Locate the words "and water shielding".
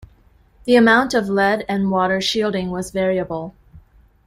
1.69-2.71